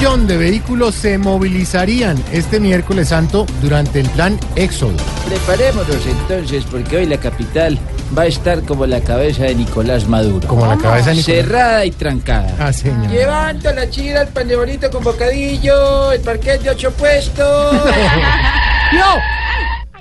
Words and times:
millón 0.00 0.26
de 0.26 0.38
vehículos 0.38 0.94
se 0.94 1.18
movilizarían 1.18 2.16
este 2.32 2.58
miércoles 2.58 3.08
santo 3.08 3.44
durante 3.60 4.00
el 4.00 4.08
plan 4.08 4.40
Éxodo. 4.56 4.96
Preparémonos 5.28 6.06
entonces, 6.06 6.64
porque 6.70 6.96
hoy 6.96 7.06
la 7.06 7.18
capital 7.18 7.78
va 8.16 8.22
a 8.22 8.26
estar 8.26 8.62
como 8.62 8.86
la 8.86 9.02
cabeza 9.02 9.42
de 9.42 9.54
Nicolás 9.56 10.08
Maduro. 10.08 10.48
Como 10.48 10.64
la 10.64 10.78
cabeza 10.78 11.10
de 11.10 11.16
Nicolás. 11.16 11.44
Cerrada 11.44 11.84
y 11.84 11.90
trancada. 11.90 12.50
Ah, 12.58 12.72
señor. 12.72 13.10
Llevando 13.10 13.74
la 13.74 13.90
chira, 13.90 14.22
el 14.22 14.28
pan 14.28 14.48
de 14.48 14.56
bonito 14.56 14.90
con 14.90 15.04
bocadillo, 15.04 16.12
el 16.12 16.20
parquet 16.22 16.62
de 16.62 16.70
ocho 16.70 16.90
puestos. 16.92 17.74
¡No! 18.94 19.16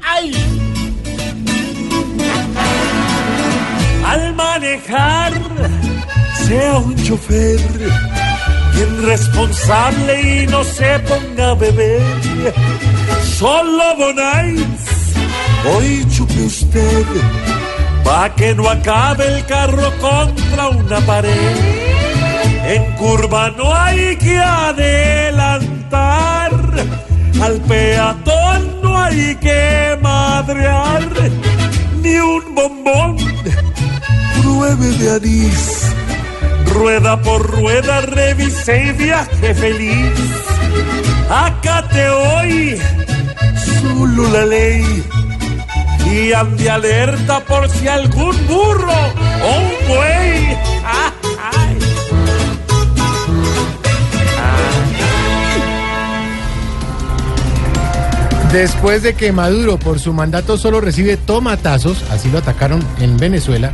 ¡Ay! 0.02 0.32
Al 4.06 4.34
manejar, 4.34 5.34
sea 6.48 6.78
un 6.78 6.96
chofer 7.04 7.60
bien 8.74 9.06
responsable 9.06 10.22
y 10.22 10.48
no 10.48 10.64
se 10.64 10.98
ponga 11.00 11.52
a 11.52 11.56
beber. 11.56 12.02
Solo 13.38 13.96
Bonais, 13.98 15.14
hoy 15.74 16.06
chupe 16.10 16.42
usted, 16.42 17.06
pa' 18.04 18.34
que 18.36 18.56
no 18.56 18.70
acabe 18.70 19.28
el 19.36 19.46
carro 19.46 19.92
contra 20.00 20.70
una 20.70 21.02
pared. 21.02 21.58
En 22.66 22.96
curva 22.96 23.52
no 23.58 23.74
hay 23.74 24.16
que 24.18 24.38
adelantar, 24.38 26.52
al 27.42 27.62
peatón 27.62 28.82
no 28.82 28.98
hay 28.98 29.36
que 29.36 29.98
madrear, 30.02 31.08
ni 32.02 32.18
un 32.18 32.56
bombón 32.56 33.18
pruebe 34.42 34.88
de 34.98 35.12
anís. 35.16 35.86
Rueda 36.74 37.22
por 37.22 37.42
rueda, 37.50 38.02
revise 38.02 38.84
y 38.86 38.92
viaje 38.92 39.54
feliz. 39.54 40.14
Acate 41.30 42.10
hoy 42.10 42.80
la 44.32 44.46
ley. 44.46 45.04
Y 46.12 46.34
ande 46.34 46.70
alerta 46.70 47.40
por 47.42 47.70
si 47.70 47.88
algún 47.88 48.36
burro 48.48 48.94
o 49.44 49.60
un 49.60 49.88
buey. 49.88 50.58
Después 58.52 59.04
de 59.04 59.14
que 59.14 59.32
Maduro 59.32 59.78
por 59.78 60.00
su 60.00 60.12
mandato 60.12 60.58
solo 60.58 60.82
recibe 60.82 61.18
tomatazos, 61.18 62.04
así 62.10 62.32
lo 62.32 62.40
atacaron 62.40 62.84
en 63.00 63.16
Venezuela, 63.18 63.72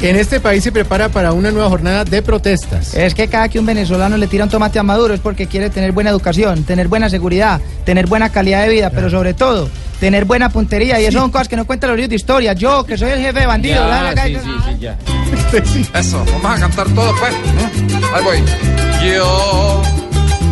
en 0.00 0.16
este 0.16 0.40
país 0.40 0.62
se 0.62 0.72
prepara 0.72 1.08
para 1.08 1.32
una 1.32 1.50
nueva 1.50 1.68
jornada 1.68 2.04
de 2.04 2.22
protestas. 2.22 2.94
Es 2.94 3.14
que 3.14 3.28
cada 3.28 3.48
que 3.48 3.58
un 3.58 3.66
venezolano 3.66 4.16
le 4.16 4.26
tira 4.26 4.44
un 4.44 4.50
tomate 4.50 4.78
a 4.78 4.82
Maduro 4.82 5.14
es 5.14 5.20
porque 5.20 5.46
quiere 5.46 5.70
tener 5.70 5.92
buena 5.92 6.10
educación, 6.10 6.64
tener 6.64 6.88
buena 6.88 7.10
seguridad, 7.10 7.60
tener 7.84 8.06
buena 8.06 8.30
calidad 8.30 8.62
de 8.62 8.68
vida, 8.68 8.90
pero 8.90 9.10
sobre 9.10 9.34
todo 9.34 9.68
tener 9.98 10.24
buena 10.24 10.50
puntería. 10.50 11.00
Y 11.00 11.06
eso 11.06 11.18
son 11.18 11.30
cosas 11.30 11.48
que 11.48 11.56
no 11.56 11.66
cuentan 11.66 11.90
los 11.90 11.96
libros 11.96 12.10
de 12.10 12.16
historia. 12.16 12.52
Yo, 12.52 12.84
que 12.84 12.96
soy 12.96 13.10
el 13.10 13.20
jefe 13.20 13.40
de. 13.40 13.68
Ya, 13.68 13.86
¿verdad? 13.86 14.24
sí, 14.24 14.36
sí, 14.36 14.50
sí, 14.66 14.78
ya. 14.80 14.98
Eso, 15.98 16.24
vamos 16.42 16.58
a 16.58 16.60
cantar 16.60 16.88
todo 16.90 17.14
pues. 17.18 17.32
¿eh? 17.32 17.98
Ahí 18.14 18.24
voy. 18.24 18.38
Yo, 19.04 19.82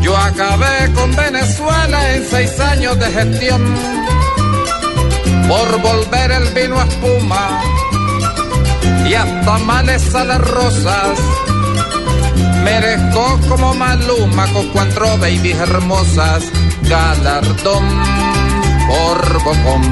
yo 0.02 0.16
acabé 0.16 0.92
con 0.94 1.14
Venezuela 1.14 2.14
en 2.14 2.24
seis 2.24 2.60
años 2.60 2.98
de 2.98 3.06
gestión. 3.06 3.74
Por 5.48 5.80
volver 5.80 6.32
el 6.32 6.48
vino 6.52 6.80
a 6.80 6.84
espuma 6.84 7.62
y 9.08 9.14
hasta 9.14 9.58
males 9.58 10.14
a 10.14 10.24
las 10.24 10.40
rosas. 10.40 11.18
Merezco 12.64 13.40
como 13.48 13.74
Maluma 13.74 14.46
con 14.52 14.68
cuatro 14.68 15.16
babies 15.18 15.58
hermosas. 15.58 16.44
Galardón 16.82 17.84
por 18.88 19.44
bocón. 19.44 19.82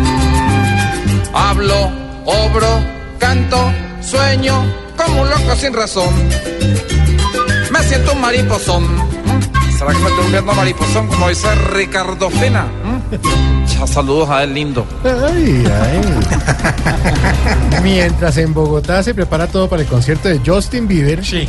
Hablo, 1.33 1.93
obro, 2.25 2.81
canto, 3.19 3.73
sueño 4.01 4.65
como 4.97 5.23
un 5.23 5.31
loco 5.31 5.57
sin 5.57 5.73
razón. 5.73 6.15
Me 7.71 7.83
siento 7.83 8.13
un 8.13 8.21
mariposón. 8.21 9.14
¿Será 9.79 9.93
que 9.93 9.99
me 9.99 10.09
estoy 10.09 10.25
volviendo 10.25 10.55
mariposón 10.55 11.07
como 11.09 11.29
dice 11.29 11.53
Ricardo 11.73 12.31
Fina? 12.31 12.67
¿Mm? 12.85 13.67
Ya, 13.67 13.87
saludos 13.87 14.31
a 14.31 14.45
él 14.45 14.55
lindo. 14.55 14.87
Ay, 15.05 15.65
ay. 15.67 16.01
Mientras 17.83 18.37
en 18.39 18.55
Bogotá 18.55 19.03
se 19.03 19.15
prepara 19.15 19.47
todo 19.47 19.69
para 19.69 19.83
el 19.83 19.89
concierto 19.89 20.29
de 20.29 20.41
Justin 20.45 20.87
Bieber, 20.89 21.25
Sí. 21.25 21.49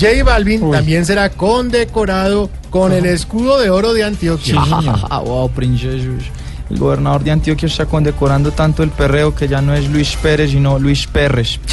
J 0.00 0.24
Balvin 0.24 0.70
también 0.70 1.04
será 1.04 1.28
condecorado 1.30 2.48
con 2.70 2.92
el 2.92 3.04
escudo 3.06 3.60
de 3.60 3.68
oro 3.70 3.92
de 3.92 4.04
Antioquia. 4.04 4.60
Ah, 5.10 5.18
wow, 5.18 5.50
princesos. 5.50 6.24
El 6.70 6.78
gobernador 6.78 7.22
de 7.22 7.30
Antioquia 7.32 7.66
está 7.66 7.84
condecorando 7.84 8.50
tanto 8.52 8.82
el 8.82 8.88
perreo 8.90 9.34
que 9.34 9.46
ya 9.46 9.60
no 9.60 9.74
es 9.74 9.90
Luis 9.90 10.16
Pérez, 10.16 10.52
sino 10.52 10.78
Luis 10.78 11.06
Pérez. 11.06 11.60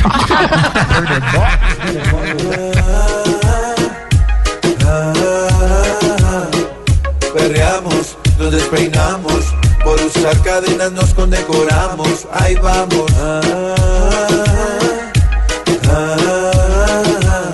Perreamos, 7.39 8.17
nos 8.37 8.51
despeinamos, 8.51 9.55
por 9.81 9.99
usar 10.01 10.37
cadenas 10.41 10.91
nos 10.91 11.13
condecoramos, 11.13 12.27
ahí 12.33 12.53
vamos. 12.55 13.09
Ah, 13.17 13.41
ah, 15.89 17.53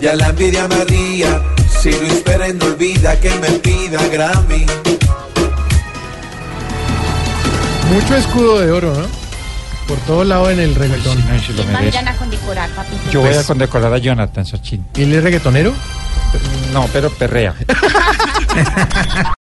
ya 0.00 0.14
la 0.14 0.28
envidia 0.28 0.68
me 0.68 0.84
ría, 0.84 1.42
si 1.80 1.90
Luis 1.90 2.22
Pérez 2.24 2.54
no 2.54 2.66
olvida 2.66 3.18
que 3.18 3.30
me 3.30 3.50
pida 3.58 4.06
Grammy. 4.06 4.64
Mucho 7.92 8.16
escudo 8.16 8.60
de 8.60 8.70
oro, 8.70 8.94
¿no? 8.94 9.06
Por 9.88 9.98
todo 10.06 10.22
lado 10.22 10.48
en 10.50 10.60
el 10.60 10.76
reggaetón. 10.76 11.20
Condecorar, 12.16 12.70
papito. 12.70 13.10
Yo 13.10 13.22
voy 13.22 13.34
a 13.34 13.42
condecorar 13.42 13.92
a 13.92 13.98
Jonathan 13.98 14.46
Sachin. 14.46 14.86
¿Y 14.94 15.02
él 15.02 15.14
es 15.14 15.24
reggaetonero? 15.24 15.74
No, 16.72 16.86
pero 16.92 17.10
perrea. 17.10 17.54